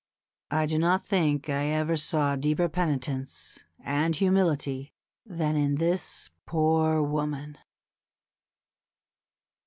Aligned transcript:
I 0.49 0.65
do 0.65 0.79
not 0.79 1.05
think 1.05 1.47
I 1.47 1.65
ever 1.67 1.95
saw 1.95 2.35
deeper 2.35 2.67
penitence 2.67 3.59
and 3.79 4.15
humility 4.15 4.93
than 5.27 5.55
in 5.55 5.75
this 5.75 6.31
poor 6.47 7.03
woman." 7.03 7.59